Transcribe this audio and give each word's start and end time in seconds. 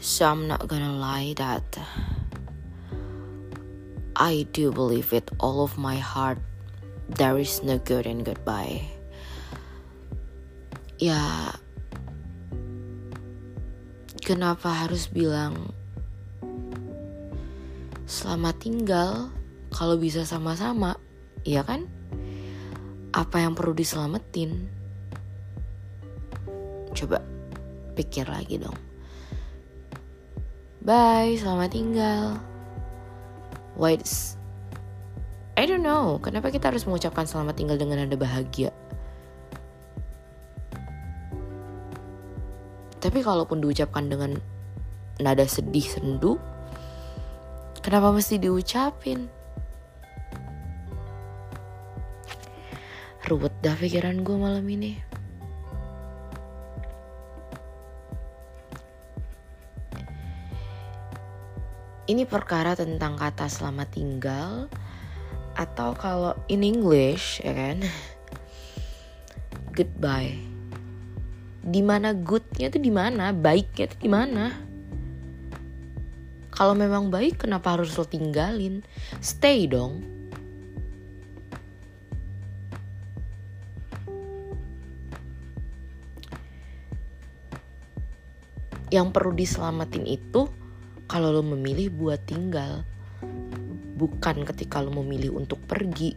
So 0.00 0.24
I'm 0.24 0.48
not 0.48 0.64
gonna 0.64 0.96
lie 0.96 1.36
that 1.36 1.76
I 4.16 4.48
do 4.48 4.72
believe 4.72 5.12
with 5.12 5.28
all 5.36 5.60
of 5.60 5.76
my 5.76 6.00
heart 6.00 6.40
there 7.12 7.36
is 7.36 7.60
no 7.60 7.76
good 7.76 8.08
in 8.08 8.24
goodbye. 8.24 8.80
Ya, 10.96 11.52
kenapa 14.24 14.72
harus 14.72 15.04
bilang 15.12 15.76
selamat 18.08 18.56
tinggal 18.56 19.28
kalau 19.68 20.00
bisa 20.00 20.24
sama-sama, 20.24 20.96
iya 21.44 21.60
kan? 21.60 21.92
Apa 23.12 23.44
yang 23.44 23.52
perlu 23.52 23.76
diselamatin? 23.76 24.64
Coba 26.96 27.20
pikir 28.00 28.24
lagi 28.24 28.56
dong. 28.56 28.89
Bye, 30.80 31.36
selamat 31.36 31.76
tinggal. 31.76 32.40
Wait, 33.76 34.00
I 35.60 35.68
don't 35.68 35.84
know, 35.84 36.16
kenapa 36.24 36.48
kita 36.48 36.72
harus 36.72 36.88
mengucapkan 36.88 37.28
selamat 37.28 37.52
tinggal 37.60 37.76
dengan 37.76 38.00
nada 38.00 38.16
bahagia? 38.16 38.72
Tapi 42.96 43.20
kalaupun 43.20 43.60
diucapkan 43.60 44.08
dengan 44.08 44.40
nada 45.20 45.44
sedih 45.44 45.84
sendu, 45.84 46.40
kenapa 47.84 48.08
mesti 48.16 48.40
diucapin? 48.40 49.28
Ruwet 53.28 53.52
dah 53.60 53.76
pikiran 53.76 54.24
gue 54.24 54.36
malam 54.40 54.64
ini. 54.64 55.09
Ini 62.10 62.26
perkara 62.26 62.74
tentang 62.74 63.14
kata 63.14 63.46
selamat 63.46 63.88
tinggal 63.94 64.66
atau 65.54 65.94
kalau 65.94 66.34
in 66.50 66.66
English 66.66 67.38
ya 67.38 67.54
kan? 67.54 67.86
Goodbye. 69.70 70.34
Di 71.62 71.78
mana 71.86 72.10
goodnya 72.10 72.66
tuh 72.66 72.82
di 72.82 72.90
mana? 72.90 73.30
Baiknya 73.30 73.86
tuh 73.94 74.00
di 74.02 74.10
mana? 74.10 74.50
Kalau 76.50 76.74
memang 76.74 77.14
baik 77.14 77.46
kenapa 77.46 77.78
harus 77.78 77.94
lo 77.94 78.02
tinggalin? 78.02 78.82
Stay 79.22 79.70
dong. 79.70 80.02
Yang 88.90 89.06
perlu 89.14 89.30
diselamatin 89.38 90.02
itu 90.10 90.50
kalau 91.10 91.34
lo 91.34 91.42
memilih 91.42 91.90
buat 91.90 92.22
tinggal, 92.22 92.86
bukan 93.98 94.46
ketika 94.46 94.78
lo 94.78 94.94
memilih 94.94 95.34
untuk 95.34 95.58
pergi. 95.66 96.14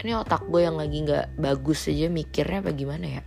Ini 0.00 0.16
otak 0.16 0.48
gue 0.48 0.64
yang 0.64 0.80
lagi 0.80 1.04
nggak 1.04 1.36
bagus 1.36 1.84
aja 1.92 2.08
mikirnya 2.08 2.64
bagaimana 2.64 3.20
ya? 3.20 3.22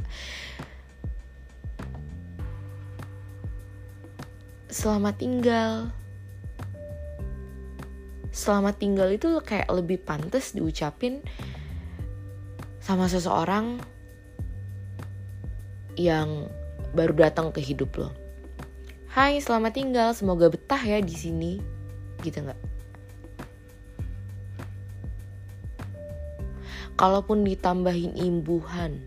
Selamat 4.73 5.21
tinggal. 5.21 5.93
Selamat 8.33 8.81
tinggal 8.81 9.13
itu 9.13 9.29
kayak 9.45 9.69
lebih 9.69 10.01
pantas 10.01 10.57
diucapin 10.57 11.21
sama 12.81 13.09
seseorang 13.09 13.96
yang 15.97 16.47
baru 16.93 17.27
datang 17.27 17.49
ke 17.49 17.59
hidup 17.59 17.97
lo. 17.97 18.09
Hai, 19.09 19.41
selamat 19.41 19.73
tinggal. 19.73 20.09
Semoga 20.13 20.47
betah 20.47 20.79
ya 20.79 21.01
di 21.01 21.11
sini. 21.17 21.57
Gitu 22.21 22.37
nggak? 22.37 22.61
Kalaupun 26.97 27.45
ditambahin 27.45 28.17
imbuhan, 28.17 29.05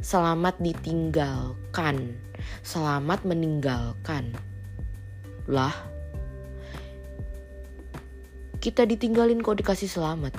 selamat 0.00 0.56
ditinggalkan, 0.60 2.16
selamat 2.64 3.20
meninggalkan. 3.28 4.32
Lah, 5.44 5.76
kita 8.64 8.88
ditinggalin 8.88 9.44
kok 9.44 9.60
dikasih 9.60 9.92
selamat. 9.92 10.32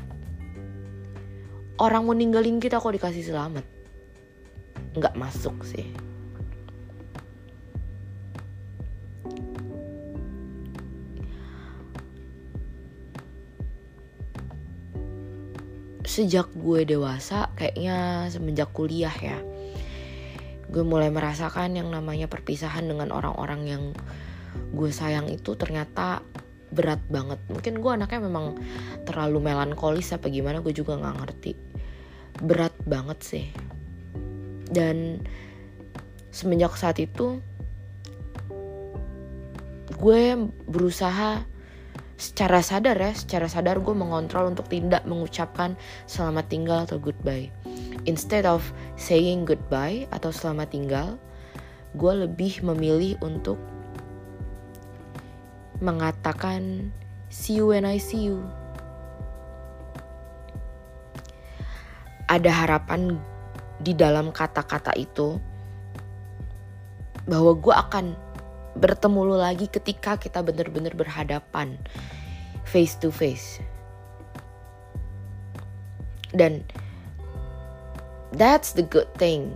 Orang 1.78 2.10
mau 2.10 2.18
ninggalin 2.18 2.58
kita 2.58 2.82
kok 2.82 2.94
dikasih 2.94 3.22
selamat 3.22 3.73
nggak 4.94 5.18
masuk 5.18 5.58
sih. 5.66 5.90
Sejak 16.04 16.54
gue 16.54 16.86
dewasa 16.86 17.50
kayaknya 17.58 18.30
semenjak 18.30 18.70
kuliah 18.70 19.14
ya 19.18 19.42
gue 20.74 20.82
mulai 20.82 21.14
merasakan 21.14 21.78
yang 21.78 21.94
namanya 21.94 22.26
perpisahan 22.26 22.90
dengan 22.90 23.14
orang-orang 23.14 23.62
yang 23.70 23.84
gue 24.74 24.90
sayang 24.90 25.30
itu 25.30 25.54
ternyata 25.54 26.26
berat 26.74 26.98
banget. 27.06 27.38
Mungkin 27.54 27.78
gue 27.78 27.92
anaknya 27.94 28.26
memang 28.26 28.58
terlalu 29.06 29.38
melankolis 29.38 30.10
apa 30.18 30.34
gimana 30.34 30.66
gue 30.66 30.74
juga 30.74 30.98
nggak 30.98 31.18
ngerti. 31.22 31.54
Berat 32.42 32.74
banget 32.90 33.20
sih 33.22 33.46
dan 34.74 35.22
semenjak 36.34 36.74
saat 36.74 36.98
itu 36.98 37.40
gue 39.94 40.50
berusaha 40.68 41.46
secara 42.18 42.60
sadar 42.66 42.98
ya 42.98 43.12
secara 43.14 43.48
sadar 43.48 43.80
gue 43.80 43.94
mengontrol 43.94 44.50
untuk 44.52 44.68
tidak 44.68 45.06
mengucapkan 45.06 45.78
selamat 46.10 46.46
tinggal 46.50 46.80
atau 46.84 46.98
goodbye. 46.98 47.54
Instead 48.10 48.44
of 48.44 48.66
saying 49.00 49.48
goodbye 49.48 50.10
atau 50.12 50.34
selamat 50.34 50.74
tinggal 50.74 51.08
gue 51.94 52.14
lebih 52.26 52.66
memilih 52.66 53.16
untuk 53.22 53.62
mengatakan 55.78 56.90
see 57.30 57.62
you 57.62 57.70
when 57.70 57.86
I 57.86 58.02
see 58.02 58.34
you. 58.34 58.42
Ada 62.32 62.50
harapan 62.50 63.22
di 63.84 63.92
dalam 63.92 64.32
kata-kata 64.32 64.96
itu 64.96 65.36
bahwa 67.28 67.52
gue 67.60 67.76
akan 67.76 68.06
bertemu 68.80 69.20
lo 69.28 69.36
lagi 69.38 69.68
ketika 69.68 70.16
kita 70.16 70.40
bener-bener 70.40 70.96
berhadapan 70.96 71.76
face 72.64 72.96
to 72.96 73.12
face. 73.12 73.60
Dan 76.34 76.66
that's 78.34 78.74
the 78.74 78.82
good 78.82 79.12
thing 79.20 79.54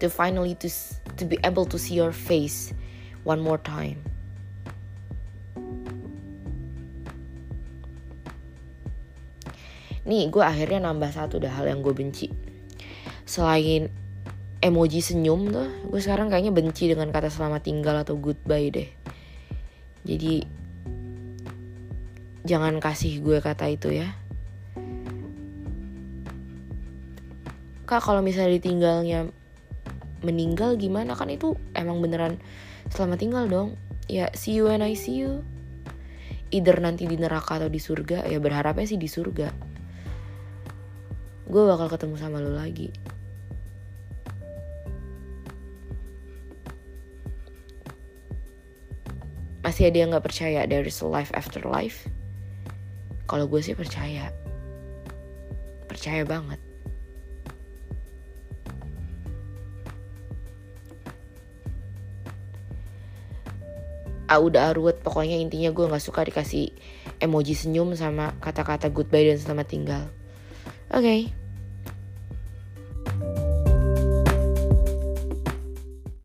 to 0.00 0.08
finally 0.08 0.56
to 0.62 0.70
to 1.20 1.28
be 1.28 1.36
able 1.44 1.68
to 1.68 1.76
see 1.76 1.98
your 1.98 2.14
face 2.14 2.72
one 3.26 3.42
more 3.42 3.60
time. 3.60 4.00
Nih 10.08 10.32
gue 10.32 10.40
akhirnya 10.40 10.84
nambah 10.84 11.12
satu 11.12 11.42
dah 11.42 11.52
hal 11.52 11.68
yang 11.68 11.84
gue 11.84 11.92
benci 11.92 12.28
selain 13.34 13.90
emoji 14.62 15.02
senyum 15.02 15.50
tuh 15.50 15.66
gue 15.90 15.98
sekarang 15.98 16.30
kayaknya 16.30 16.54
benci 16.54 16.86
dengan 16.86 17.10
kata 17.10 17.34
selamat 17.34 17.66
tinggal 17.66 17.98
atau 17.98 18.14
goodbye 18.14 18.70
deh. 18.70 18.86
Jadi 20.06 20.46
jangan 22.46 22.78
kasih 22.78 23.18
gue 23.18 23.42
kata 23.42 23.74
itu 23.74 23.90
ya. 23.90 24.14
Kak 27.90 28.06
kalau 28.06 28.22
misalnya 28.22 28.54
ditinggalnya 28.62 29.34
meninggal 30.22 30.78
gimana? 30.78 31.18
Kan 31.18 31.34
itu 31.34 31.58
emang 31.74 31.98
beneran 31.98 32.38
selamat 32.94 33.18
tinggal 33.18 33.44
dong. 33.50 33.74
Ya 34.06 34.30
see 34.38 34.54
you 34.54 34.70
and 34.70 34.86
I 34.86 34.94
see 34.94 35.26
you. 35.26 35.42
Either 36.54 36.78
nanti 36.78 37.10
di 37.10 37.18
neraka 37.18 37.58
atau 37.58 37.66
di 37.66 37.82
surga 37.82 38.30
ya 38.30 38.38
berharapnya 38.38 38.86
sih 38.86 39.00
di 39.00 39.10
surga. 39.10 39.50
Gue 41.50 41.62
bakal 41.66 41.90
ketemu 41.90 42.14
sama 42.14 42.38
lo 42.38 42.54
lagi 42.54 43.13
masih 49.64 49.88
ada 49.88 49.96
yang 49.96 50.12
nggak 50.12 50.28
percaya 50.28 50.68
is 50.68 51.00
a 51.00 51.08
life 51.08 51.32
after 51.32 51.64
life. 51.64 52.04
Kalau 53.24 53.48
gue 53.48 53.64
sih 53.64 53.72
percaya. 53.72 54.28
Percaya 55.88 56.20
banget. 56.28 56.60
Ah 64.28 64.40
udah 64.40 64.72
arwet 64.72 65.00
pokoknya 65.00 65.40
intinya 65.40 65.72
gue 65.72 65.84
nggak 65.88 66.04
suka 66.04 66.28
dikasih 66.28 66.72
emoji 67.20 67.56
senyum 67.56 67.96
sama 67.96 68.36
kata-kata 68.44 68.92
goodbye 68.92 69.24
dan 69.24 69.40
selamat 69.40 69.66
tinggal. 69.68 70.04
Oke. 70.92 71.00
okay. 71.00 71.43